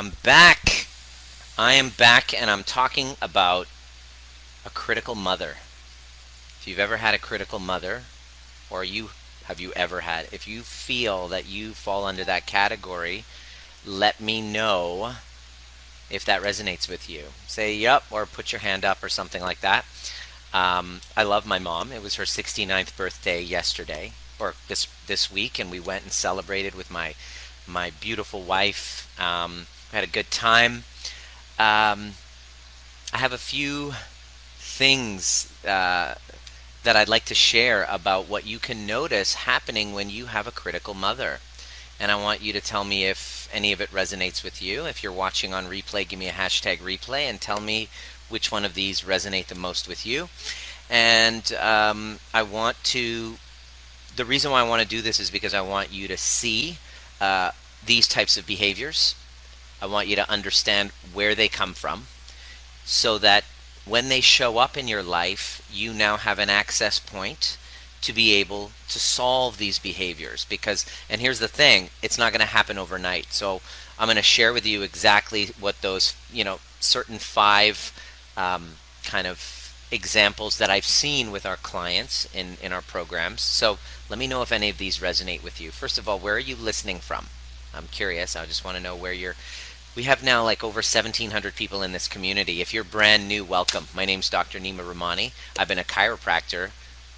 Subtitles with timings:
[0.00, 0.86] I'm back.
[1.58, 3.66] I am back and I'm talking about
[4.64, 5.56] a critical mother.
[6.58, 8.04] If you've ever had a critical mother,
[8.70, 9.10] or you
[9.44, 13.24] have you ever had, if you feel that you fall under that category,
[13.84, 15.16] let me know
[16.08, 17.24] if that resonates with you.
[17.46, 19.84] Say yep or put your hand up or something like that.
[20.54, 21.92] Um, I love my mom.
[21.92, 26.74] It was her 69th birthday yesterday or this this week, and we went and celebrated
[26.74, 27.16] with my
[27.66, 29.14] my beautiful wife.
[29.20, 30.84] Um, had a good time.
[31.58, 32.12] Um,
[33.12, 33.94] I have a few
[34.56, 36.14] things uh,
[36.84, 40.52] that I'd like to share about what you can notice happening when you have a
[40.52, 41.40] critical mother.
[41.98, 44.86] And I want you to tell me if any of it resonates with you.
[44.86, 47.88] If you're watching on replay, give me a hashtag replay and tell me
[48.30, 50.28] which one of these resonate the most with you.
[50.88, 53.34] And um, I want to,
[54.16, 56.78] the reason why I want to do this is because I want you to see
[57.20, 57.50] uh,
[57.84, 59.14] these types of behaviors
[59.80, 62.04] I want you to understand where they come from
[62.84, 63.44] so that
[63.84, 67.56] when they show up in your life, you now have an access point
[68.02, 70.44] to be able to solve these behaviors.
[70.46, 73.32] Because, and here's the thing, it's not going to happen overnight.
[73.32, 73.60] So
[73.98, 77.92] I'm going to share with you exactly what those, you know, certain five
[78.36, 78.72] um,
[79.04, 83.42] kind of examples that I've seen with our clients in, in our programs.
[83.42, 83.78] So
[84.08, 85.70] let me know if any of these resonate with you.
[85.70, 87.26] First of all, where are you listening from?
[87.74, 88.36] I'm curious.
[88.36, 89.36] I just want to know where you're
[89.96, 92.60] we have now like over 1,700 people in this community.
[92.60, 93.88] If you're brand new, welcome.
[93.94, 94.58] My name's Dr.
[94.60, 95.32] Nima Rahmani.
[95.58, 96.70] I've been a chiropractor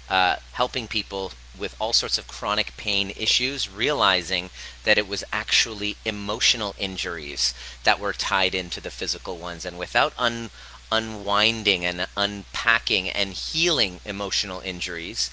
[0.09, 4.49] uh, helping people with all sorts of chronic pain issues, realizing
[4.85, 9.65] that it was actually emotional injuries that were tied into the physical ones.
[9.65, 10.49] And without un-
[10.91, 15.29] unwinding and unpacking and healing emotional injuries,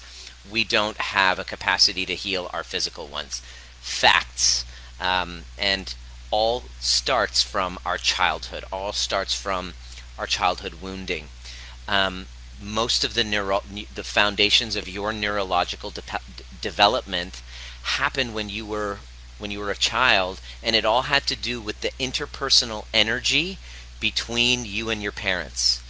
[0.49, 3.41] we don't have a capacity to heal our physical ones.
[3.79, 4.63] Facts.
[4.99, 5.95] Um, and
[6.31, 9.73] all starts from our childhood, all starts from
[10.17, 11.27] our childhood wounding.
[11.87, 12.27] Um,
[12.61, 13.63] most of the neuro-
[13.93, 16.01] the foundations of your neurological de-
[16.61, 17.41] development
[17.83, 18.99] happened when you were
[19.39, 23.57] when you were a child and it all had to do with the interpersonal energy
[23.99, 25.81] between you and your parents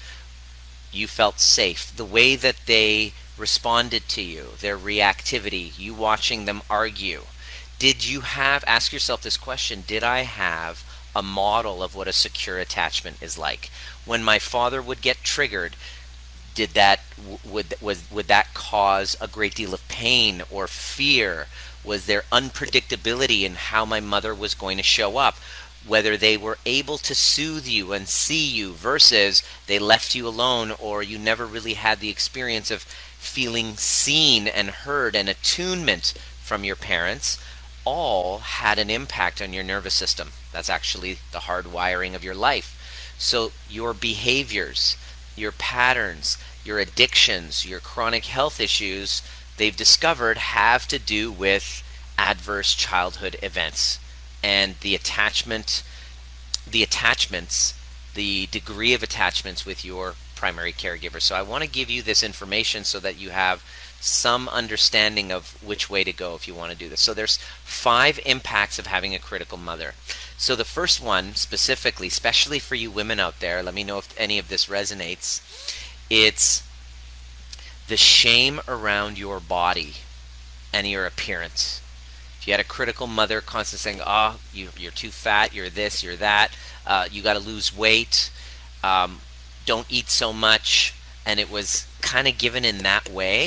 [0.93, 6.61] you felt safe the way that they responded to you their reactivity you watching them
[6.69, 7.23] argue
[7.81, 10.83] did you have ask yourself this question did i have
[11.15, 13.69] a model of what a secure attachment is like?
[14.05, 15.75] When my father would get triggered
[16.53, 16.99] did that
[17.45, 21.47] would was would that cause a great deal of pain or fear?
[21.83, 25.37] Was there unpredictability in how my mother was going to show up?
[25.87, 30.71] Whether they were able to soothe you and see you versus they left you alone
[30.79, 32.83] or you never really had the experience of
[33.17, 37.37] feeling seen and heard and attunement from your parents
[37.85, 40.31] all had an impact on your nervous system.
[40.51, 43.15] That's actually the hard wiring of your life.
[43.17, 44.97] So your behaviors,
[45.35, 49.21] your patterns, your addictions, your chronic health issues,
[49.57, 51.83] they've discovered have to do with
[52.17, 53.99] adverse childhood events
[54.43, 55.83] and the attachment
[56.69, 57.73] the attachments
[58.13, 61.21] the degree of attachments with your primary caregiver.
[61.21, 63.63] So I want to give you this information so that you have
[63.99, 66.99] some understanding of which way to go if you want to do this.
[66.99, 69.93] So there's five impacts of having a critical mother.
[70.37, 74.19] So the first one specifically, especially for you women out there, let me know if
[74.19, 75.43] any of this resonates.
[76.09, 76.63] It's
[77.87, 79.93] the shame around your body
[80.73, 81.83] and your appearance.
[82.39, 86.01] If you had a critical mother constantly saying, "Oh, you, are too fat, you're this,
[86.01, 86.49] you're that,
[86.87, 88.31] uh, you got to lose weight,
[88.83, 89.21] um,
[89.71, 90.93] don't eat so much,"
[91.27, 91.67] and it was
[92.11, 93.37] kind of given in that way,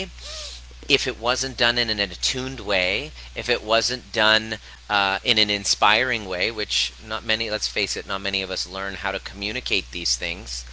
[0.88, 4.58] if it wasn't done in an attuned way, if it wasn't done
[4.88, 8.68] uh, in an inspiring way, which not many, let's face it, not many of us
[8.76, 10.64] learn how to communicate these things.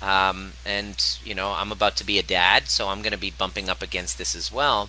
[0.00, 3.40] Um, and, you know, I'm about to be a dad, so I'm going to be
[3.42, 4.88] bumping up against this as well.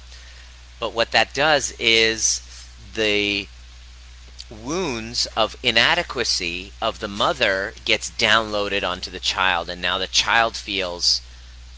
[0.79, 2.41] But what that does is
[2.96, 3.47] the
[4.50, 10.56] wounds of inadequacy of the mother gets downloaded onto the child, and now the child
[10.56, 11.22] feels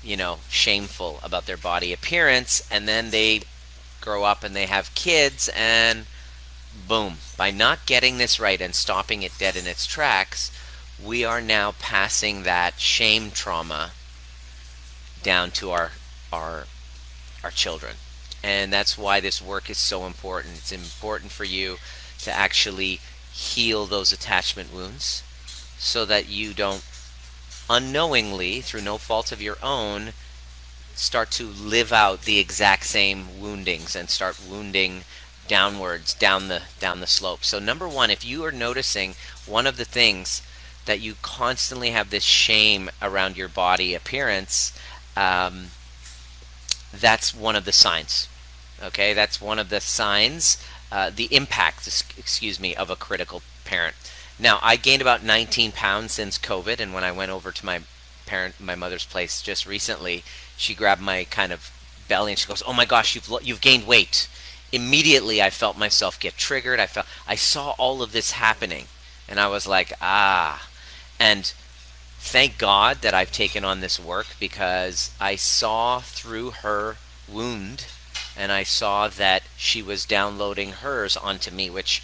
[0.03, 3.41] you know, shameful about their body appearance, and then they
[3.99, 6.05] grow up and they have kids, and
[6.87, 10.51] boom, by not getting this right and stopping it dead in its tracks,
[11.03, 13.91] we are now passing that shame trauma
[15.23, 15.91] down to our
[16.33, 16.65] our
[17.43, 17.95] our children.
[18.43, 20.55] And that's why this work is so important.
[20.57, 21.77] It's important for you
[22.23, 22.99] to actually
[23.31, 25.23] heal those attachment wounds
[25.77, 26.83] so that you don't
[27.69, 30.11] unknowingly, through no fault of your own,
[30.93, 35.03] start to live out the exact same woundings and start wounding
[35.47, 37.43] downwards down the down the slope.
[37.43, 39.15] So number one, if you are noticing
[39.45, 40.41] one of the things
[40.85, 44.77] that you constantly have this shame around your body appearance,
[45.15, 45.67] um,
[46.93, 48.27] that's one of the signs.
[48.81, 50.57] Okay, that's one of the signs,
[50.91, 53.95] uh, the impact, excuse me, of a critical parent.
[54.37, 57.81] Now, I gained about 19 pounds since COVID, and when I went over to my
[58.25, 60.23] parent, my mother's place just recently,
[60.57, 61.71] she grabbed my kind of
[62.07, 64.27] belly and she goes, "Oh my gosh, you've you've gained weight."
[64.71, 66.79] Immediately, I felt myself get triggered.
[66.79, 68.85] I felt I saw all of this happening,
[69.27, 70.67] and I was like, "Ah."
[71.19, 71.53] And
[72.19, 76.97] thank God that I've taken on this work because I saw through her
[77.27, 77.85] wound
[78.37, 82.01] and I saw that she was downloading hers onto me, which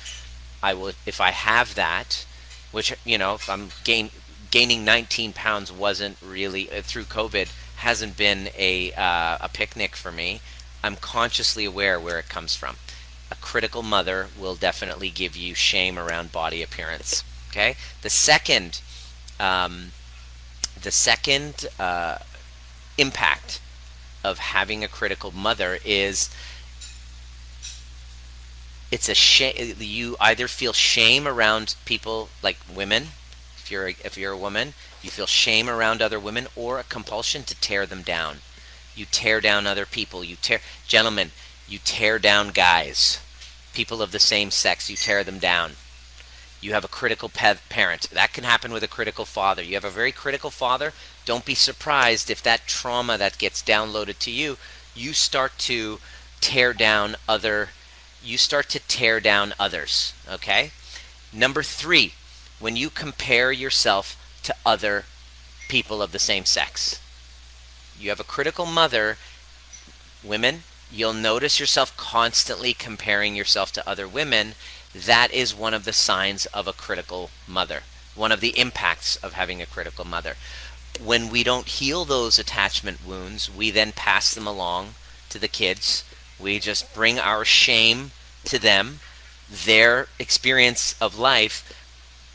[0.62, 2.26] I would, if I have that,
[2.72, 4.10] which, you know, if I'm gain,
[4.52, 10.12] gaining 19 pounds wasn't really, uh, through COVID, hasn't been a, uh, a picnic for
[10.12, 10.42] me.
[10.84, 12.78] I'm consciously aware where it comes from.
[13.32, 17.24] A critical mother will definitely give you shame around body appearance.
[17.50, 17.76] Okay.
[18.02, 18.82] The second,
[19.40, 19.92] um,
[20.82, 22.20] the second uh,
[22.98, 23.60] impact
[24.24, 26.30] of having a critical mother is
[28.92, 33.08] it's a shame you either feel shame around people like women
[33.58, 36.84] if you're a, if you're a woman you feel shame around other women or a
[36.84, 38.38] compulsion to tear them down.
[38.96, 40.24] You tear down other people.
[40.24, 41.32] You tear gentlemen
[41.68, 43.20] you tear down guys
[43.74, 45.74] people of the same sex you tear them down
[46.60, 48.10] you have a critical parent.
[48.12, 49.62] That can happen with a critical father.
[49.62, 50.94] You have a very critical father.
[51.26, 54.58] Don't be surprised if that trauma that gets downloaded to you
[54.98, 56.00] you start to
[56.42, 57.70] tear down other
[58.24, 60.72] you start to tear down others okay?
[61.32, 62.14] Number 3
[62.60, 65.06] when you compare yourself to other
[65.70, 67.00] people of the same sex.
[68.00, 69.18] You have a critical mother
[70.24, 70.64] women.
[70.92, 74.54] You'll notice yourself constantly comparing yourself to other women
[75.06, 77.82] that is one of the signs of a critical mother,
[78.16, 80.36] one of the impacts of having a critical mother.
[81.04, 84.96] When we don't heal those attachment wounds, we then pass them along
[85.30, 86.04] to the kids.
[86.40, 88.12] We just bring our shame
[88.46, 89.00] to them,
[89.50, 91.74] their experience of life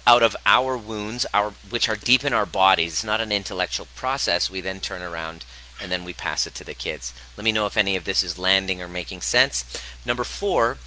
[0.07, 2.93] out of our wounds, our which are deep in our bodies.
[2.93, 4.51] It's not an intellectual process.
[4.51, 5.45] We then turn around
[5.81, 7.13] and then we pass it to the kids.
[7.37, 9.65] Let me know if any of this is landing or making sense.
[10.07, 10.79] Number four,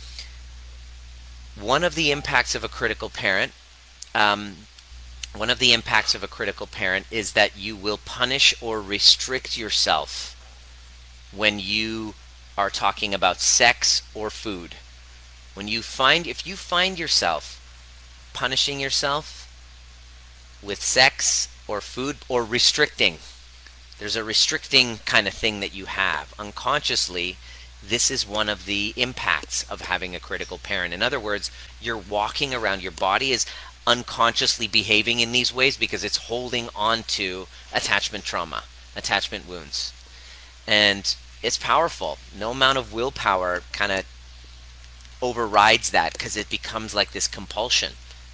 [1.60, 3.52] one of the impacts of a critical parent
[4.14, 4.56] um,
[5.36, 9.58] one of the impacts of a critical parent is that you will punish or restrict
[9.58, 10.32] yourself
[11.36, 12.14] when you
[12.58, 14.76] are talking about sex or food.
[15.54, 17.62] When you find if you find yourself
[18.34, 19.42] punishing yourself
[20.64, 23.18] with sex or food or restricting
[24.00, 26.34] there's a restricting kind of thing that you have.
[26.38, 27.38] Unconsciously
[27.88, 30.94] this is one of the impacts of having a critical parent.
[30.94, 31.52] In other words,
[31.82, 33.46] you're walking around, your body is
[33.88, 38.64] unconsciously behaving in these ways because it's holding on to attachment trauma,
[38.96, 39.94] attachment wounds.
[40.68, 42.18] And it's powerful.
[42.38, 44.06] No amount of willpower kind of
[45.22, 47.94] overrides that because it becomes like this compulsion.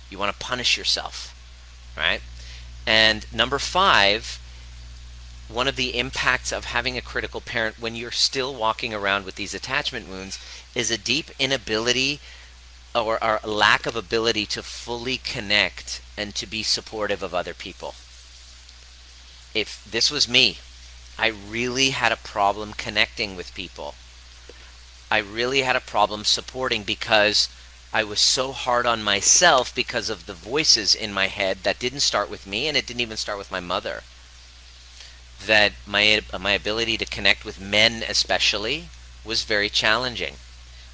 [0.10, 1.36] You want to punish yourself,
[1.98, 2.22] right?
[2.88, 4.41] And number five,
[5.54, 9.36] one of the impacts of having a critical parent when you're still walking around with
[9.36, 10.40] these attachment wounds
[10.74, 12.20] is a deep inability
[12.96, 17.96] or, or lack of ability to fully connect and to be supportive of other people.
[19.54, 20.58] If this was me,
[21.18, 23.96] I really had a problem connecting with people.
[25.10, 27.50] I really had a problem supporting because
[27.94, 32.00] I was so hard on myself because of the voices in my head that didn't
[32.00, 34.04] start with me and it didn't even start with my mother
[35.48, 38.90] that my my ability to connect with men especially
[39.24, 40.36] was very challenging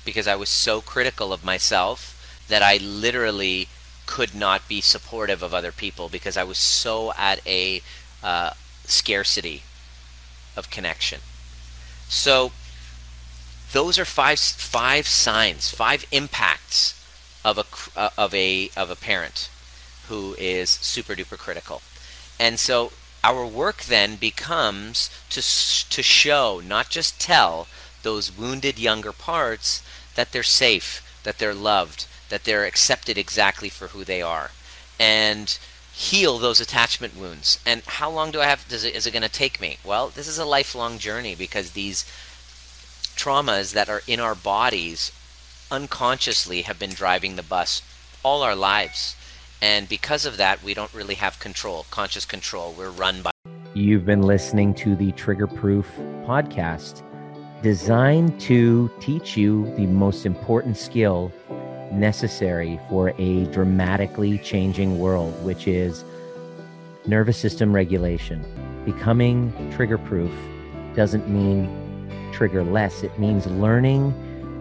[0.06, 3.68] because I was so critical of myself that I literally
[4.06, 7.82] could not be supportive of other people because I was so at a
[8.24, 8.52] uh,
[8.86, 9.64] scarcity
[10.56, 11.20] of connection.
[12.08, 12.52] So
[13.74, 16.94] those are five five signs, five impacts
[17.44, 17.66] of a
[18.00, 19.50] uh, of a of a parent
[20.08, 21.82] who is super duper critical.
[22.40, 22.94] And so
[23.28, 27.68] our work then becomes to, to show, not just tell,
[28.02, 29.84] those wounded younger parts
[30.16, 34.52] that they're safe, that they're loved, that they're accepted exactly for who they are.
[34.98, 35.58] And
[35.92, 37.60] heal those attachment wounds.
[37.66, 39.78] And how long do I have does it is it going to take me?
[39.84, 42.06] Well, this is a lifelong journey because these
[43.18, 45.12] traumas that are in our bodies
[45.70, 47.82] unconsciously have been driving the bus
[48.24, 49.17] all our lives.
[49.62, 52.76] And because of that, we don't really have control, conscious control.
[52.78, 53.32] We're run by.
[53.74, 55.88] You've been listening to the Trigger Proof
[56.26, 57.04] podcast.
[57.62, 61.32] designed to teach you the most important skill
[61.92, 66.04] necessary for a dramatically changing world, which is
[67.08, 68.46] nervous system regulation.
[68.86, 70.32] Becoming trigger proof
[70.96, 71.68] doesn't mean
[72.32, 74.14] trigger less, it means learning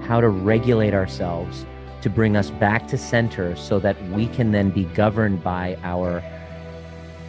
[0.07, 1.67] how to regulate ourselves
[2.07, 6.23] to bring us back to center so that we can then be governed by our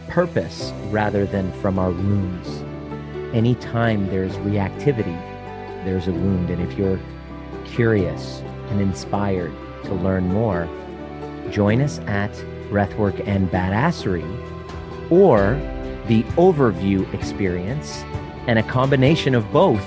[0.06, 2.48] purpose rather than from our wounds.
[3.34, 5.18] Anytime there's reactivity,
[5.84, 6.48] there's a wound.
[6.50, 7.00] And if you're
[7.64, 9.50] curious and inspired
[9.82, 10.68] to learn more,
[11.50, 12.30] join us at
[12.70, 14.30] Breathwork and Badassery
[15.10, 15.54] or
[16.06, 18.04] the overview experience,
[18.46, 19.84] and a combination of both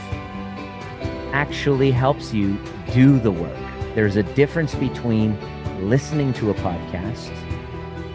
[1.31, 2.57] actually helps you
[2.91, 3.57] do the work.
[3.93, 5.37] There's a difference between
[5.89, 7.29] listening to a podcast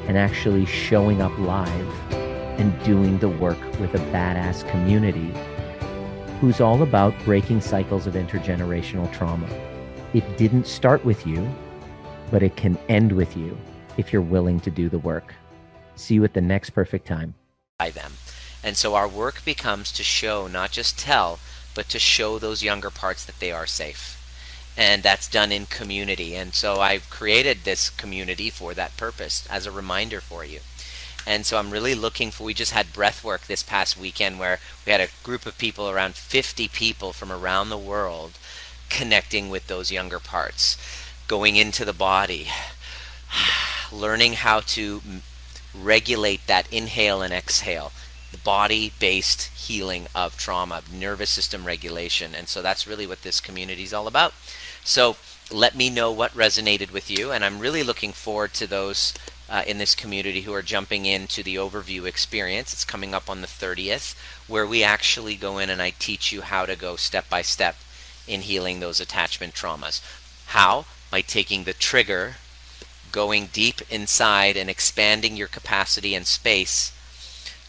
[0.09, 2.13] and actually showing up live
[2.59, 5.35] and doing the work with a badass community
[6.41, 9.49] who's all about breaking cycles of intergenerational trauma.
[10.15, 11.47] It didn't start with you,
[12.31, 13.57] but it can end with you
[13.99, 15.35] if you're willing to do the work.
[15.95, 17.35] See you at the next perfect time.
[17.79, 18.13] By them.
[18.65, 21.39] And so our work becomes to show, not just tell,
[21.75, 24.15] but to show those younger parts that they are safe.
[24.77, 26.35] And that's done in community.
[26.35, 30.61] And so I've created this community for that purpose as a reminder for you.
[31.27, 32.45] And so I'm really looking for.
[32.45, 35.91] We just had breath work this past weekend where we had a group of people,
[35.91, 38.39] around 50 people from around the world,
[38.89, 40.77] connecting with those younger parts,
[41.27, 42.47] going into the body,
[43.93, 45.03] learning how to
[45.75, 47.93] regulate that inhale and exhale,
[48.31, 52.37] the body based healing of trauma, nervous system regulation.
[52.37, 54.33] And so that's really what this community is all about.
[54.87, 55.17] So
[55.51, 57.33] let me know what resonated with you.
[57.33, 59.13] And I'm really looking forward to those
[59.51, 62.73] uh, in this community who are jumping into the overview experience.
[62.73, 64.15] It's coming up on the 30th,
[64.47, 67.75] where we actually go in and I teach you how to go step by step
[68.29, 70.01] in healing those attachment traumas.
[70.47, 70.87] How?
[71.11, 72.37] By taking the trigger,
[73.11, 76.93] going deep inside, and expanding your capacity and space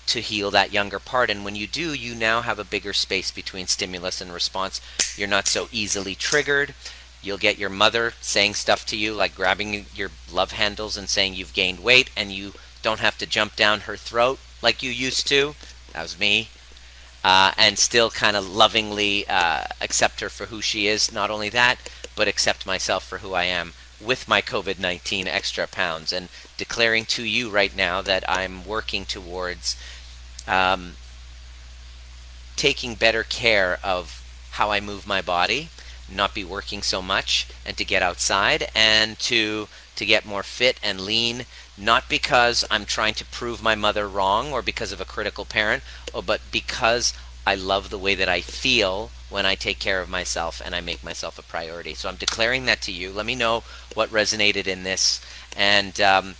[0.05, 1.31] to heal that younger part.
[1.31, 4.81] And when you do, you now have a bigger space between stimulus and response.
[5.17, 6.75] You're not so easily triggered.
[7.21, 11.33] You'll get your mother saying stuff to you, like grabbing your love handles and saying
[11.33, 15.27] you've gained weight, and you don't have to jump down her throat like you used
[15.27, 15.55] to.
[15.93, 16.49] That was me.
[17.23, 21.11] Uh, and still kind of lovingly uh, accept her for who she is.
[21.11, 21.77] Not only that,
[22.15, 26.13] but accept myself for who I am with my COVID 19 extra pounds.
[26.13, 29.75] And declaring to you right now that I'm working towards
[30.47, 30.93] um,
[32.55, 35.69] taking better care of how I move my body
[36.09, 40.79] not be working so much and to get outside and to to get more fit
[40.83, 41.45] and lean
[41.77, 45.83] not because I'm trying to prove my mother wrong or because of a critical parent
[46.25, 47.13] but because
[47.45, 50.81] I love the way that I feel when I take care of myself and I
[50.81, 51.93] make myself a priority.
[51.93, 53.11] So I'm declaring that to you.
[53.11, 55.21] Let me know what resonated in this
[55.55, 56.35] and um,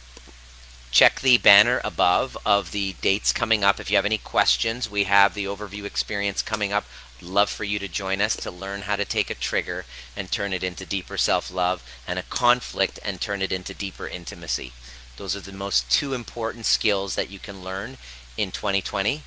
[0.92, 3.80] check the banner above of the dates coming up.
[3.80, 6.86] If you have any questions, we have the overview experience coming up
[7.22, 10.54] love for you to join us to learn how to take a trigger and turn
[10.54, 14.74] it into deeper self love and a conflict and turn it into deeper intimacy.
[15.18, 17.98] Those are the most two important skills that you can learn
[18.38, 19.24] in 2020,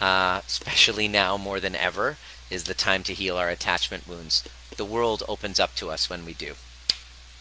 [0.00, 2.16] uh, especially now more than ever,
[2.50, 4.42] is the time to heal our attachment wounds.
[4.76, 6.54] The world opens up to us when we do.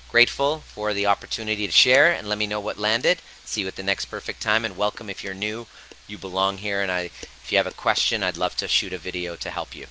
[0.10, 3.20] Grateful for the opportunity to share and let me know what landed.
[3.44, 5.68] See you at the next perfect time and welcome if you're new.
[6.08, 7.10] You belong here and I
[7.46, 9.86] if you have a question, I'd love to shoot a video to help you.